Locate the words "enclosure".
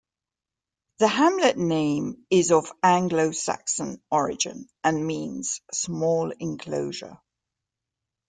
6.39-7.19